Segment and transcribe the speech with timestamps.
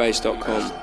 [0.00, 0.79] Be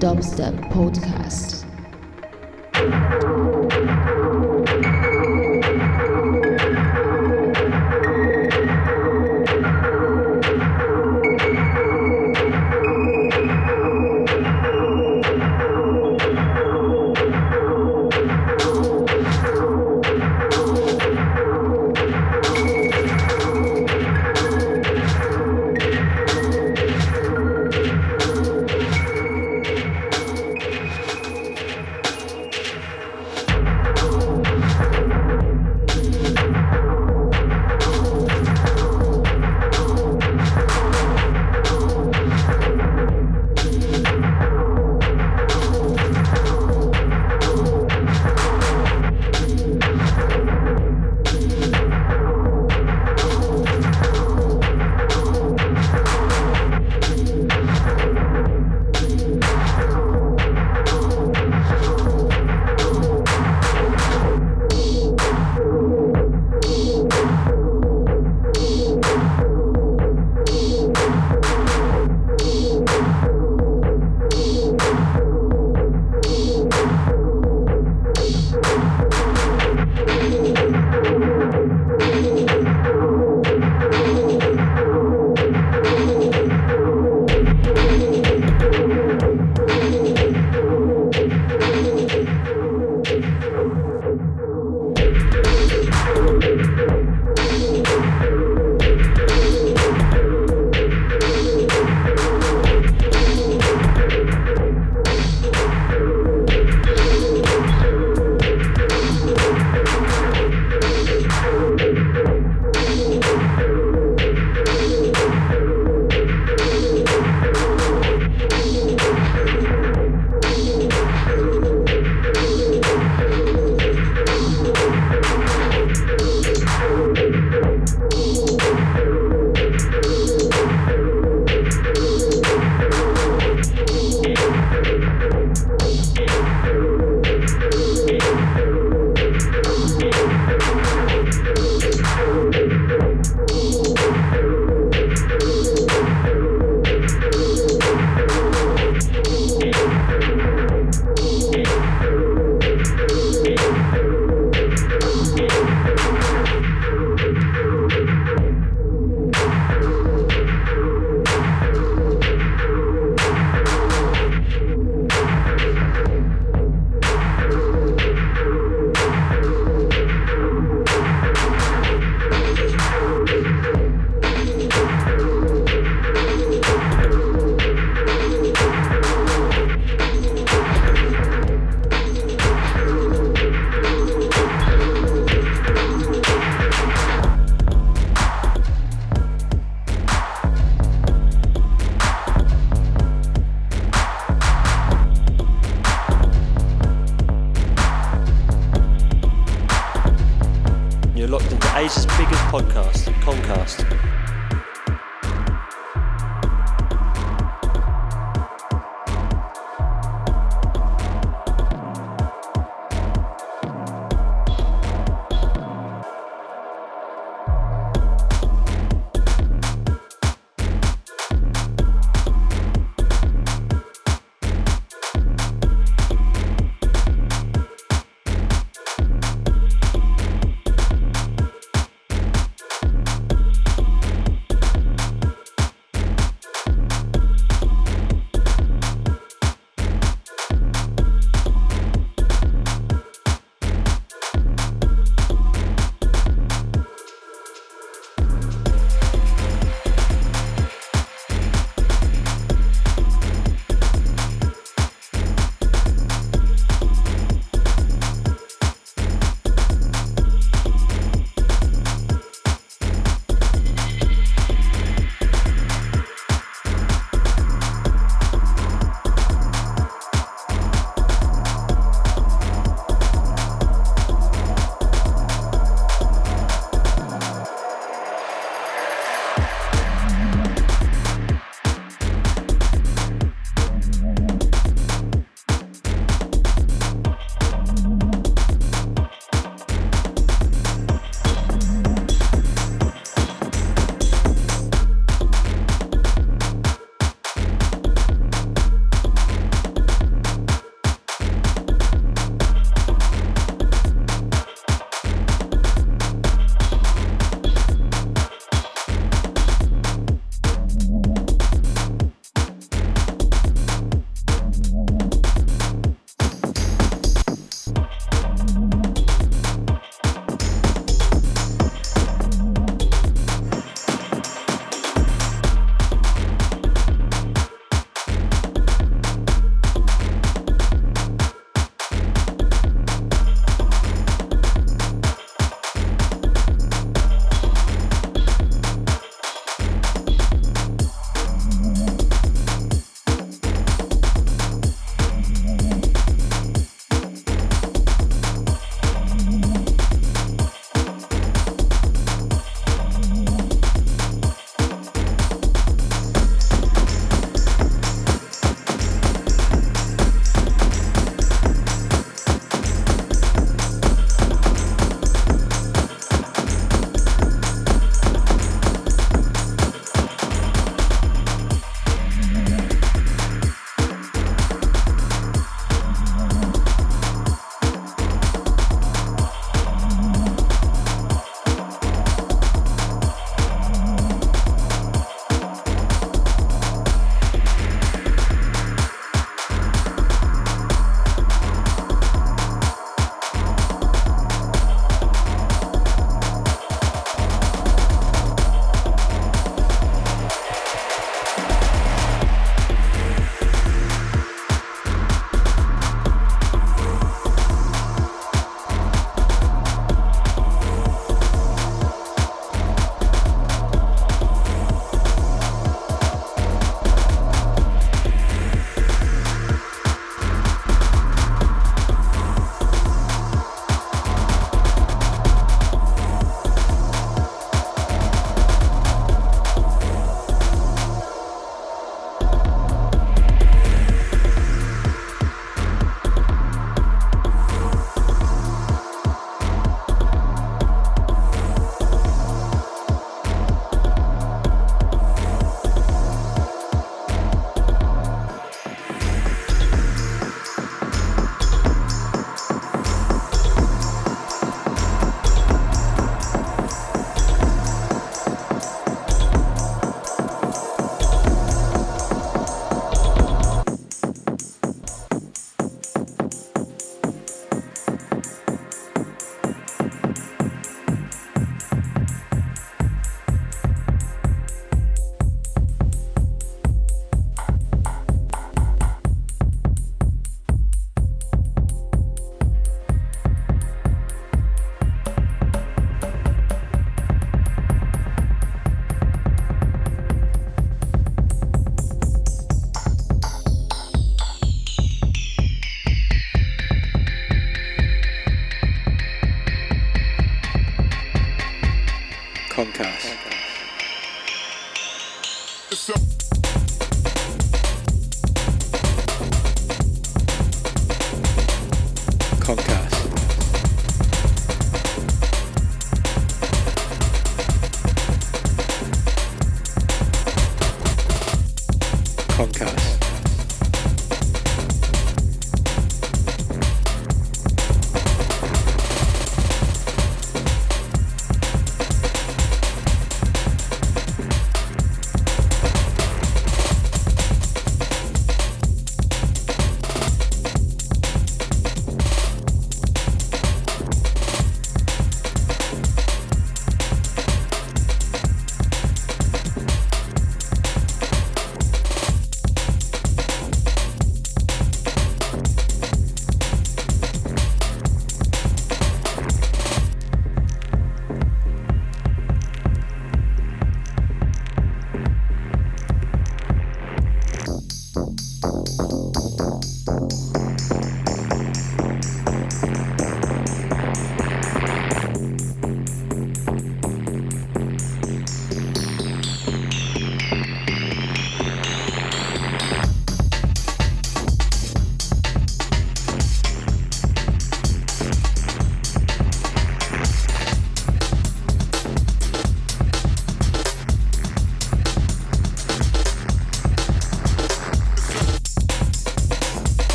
[0.00, 1.19] dubstep podcast.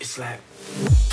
[0.00, 1.07] It's like.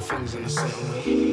[0.00, 1.27] You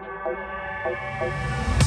[0.00, 1.77] Concast.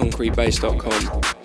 [0.00, 1.39] concretebase.com.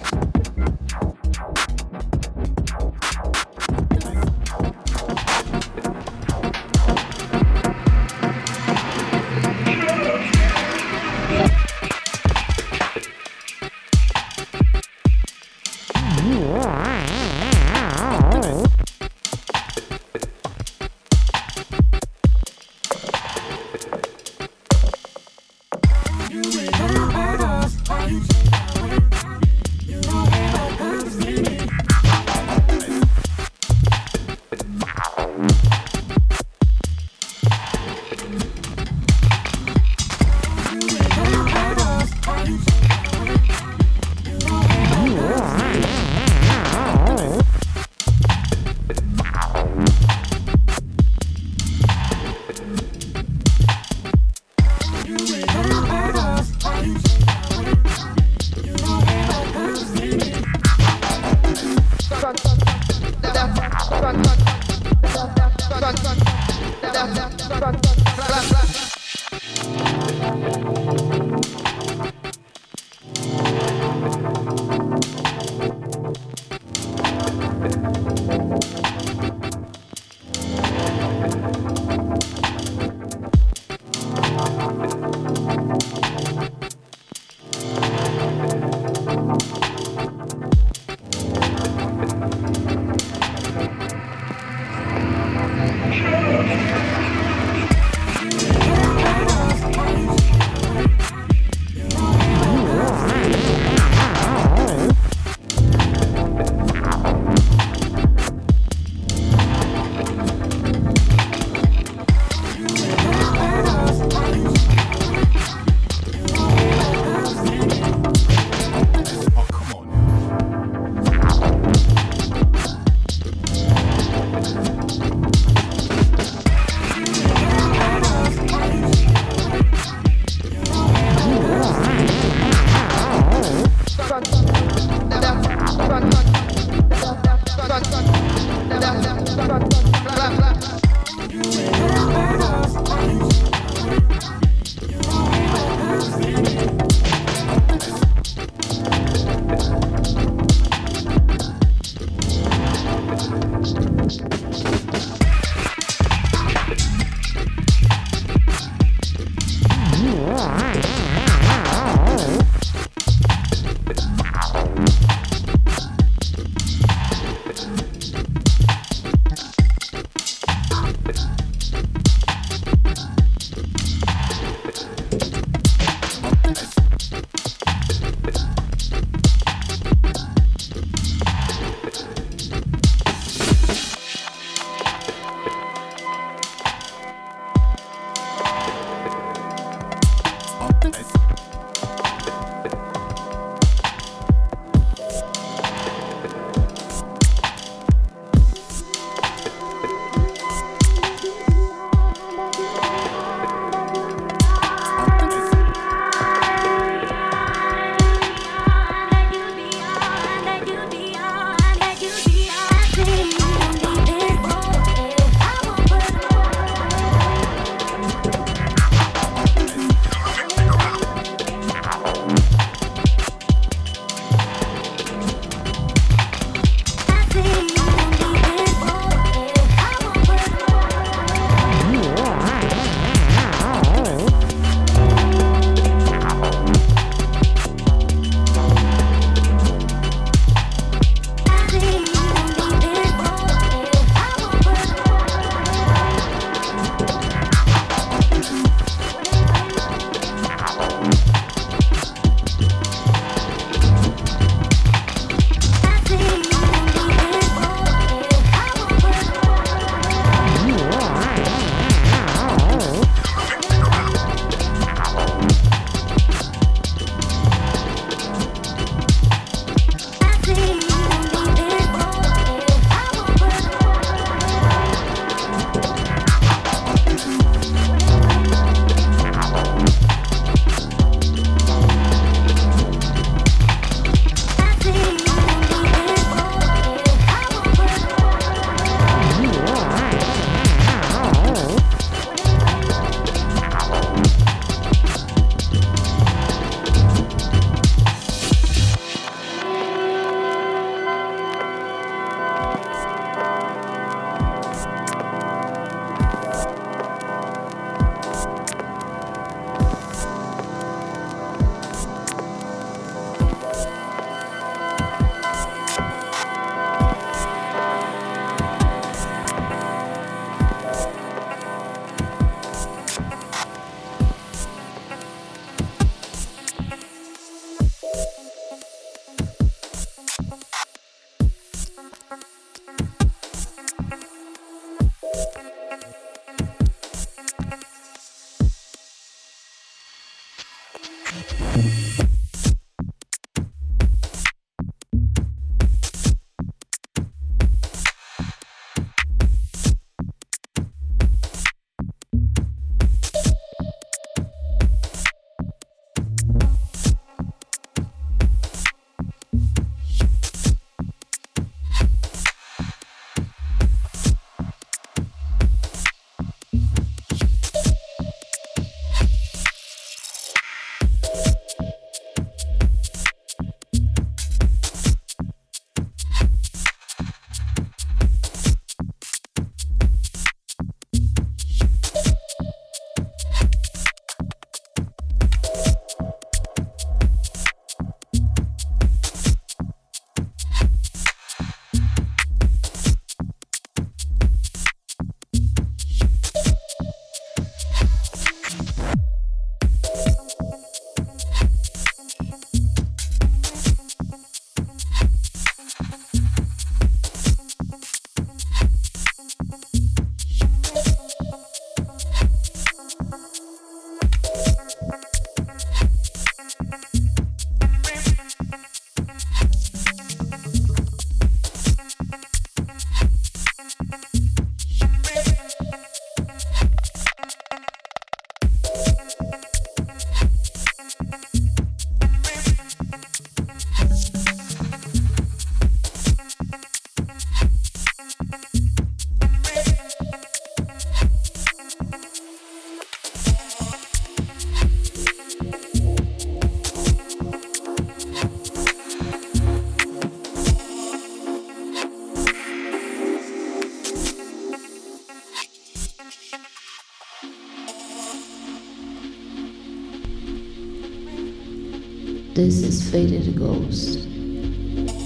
[462.55, 464.19] This is Faded Ghost.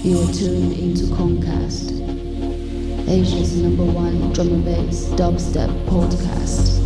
[0.04, 1.92] You are tuned into Concast,
[3.08, 6.79] Asia's number one drum and bass dubstep podcast.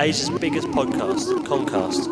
[0.00, 2.09] Asia's biggest podcast, Concast.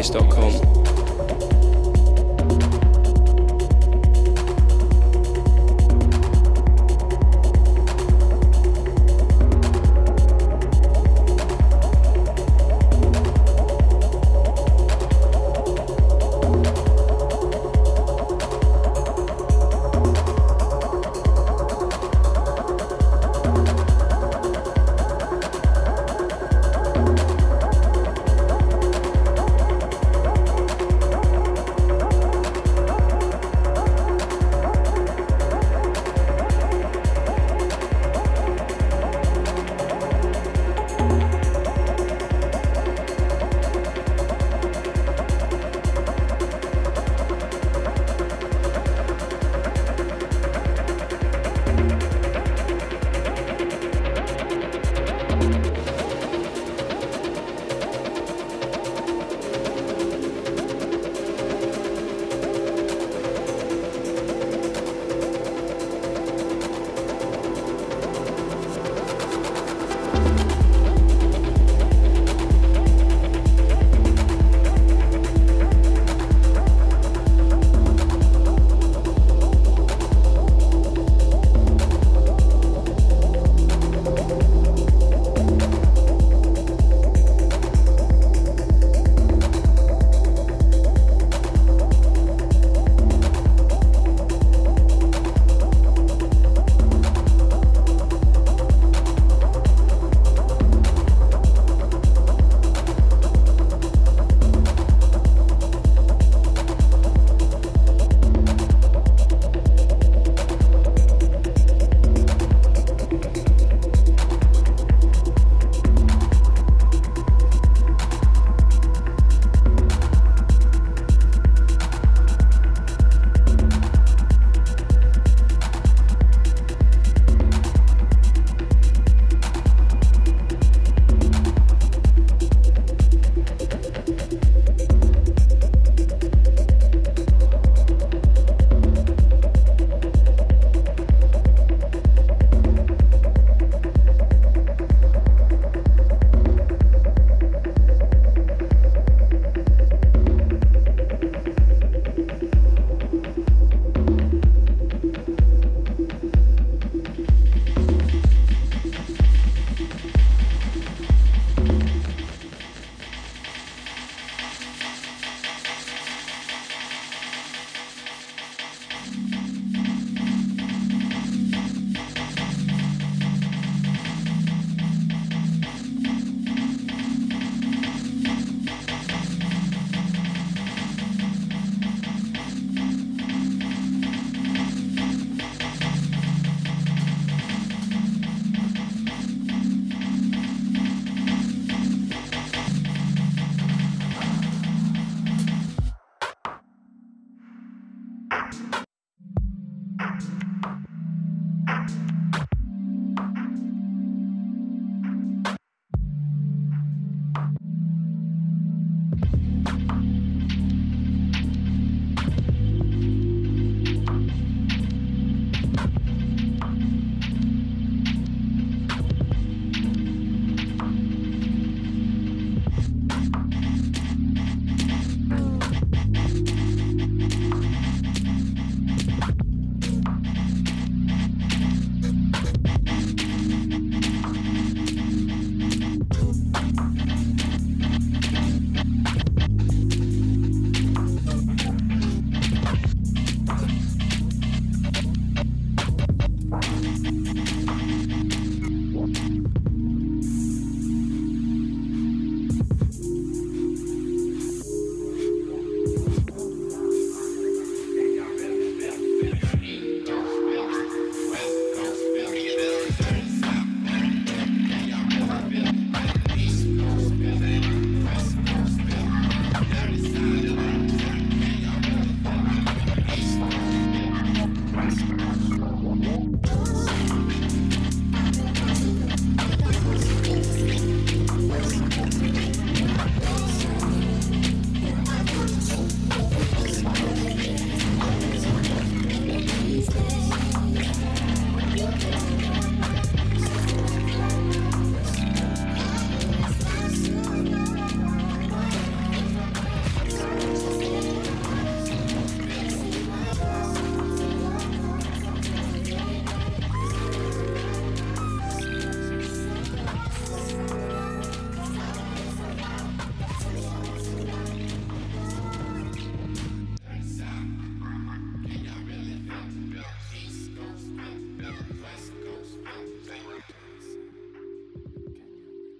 [0.00, 0.69] drumandbass.com.